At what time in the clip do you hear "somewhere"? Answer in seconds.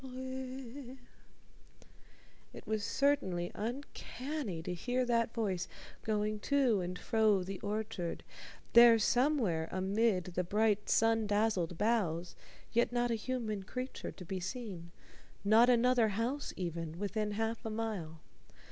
8.97-9.69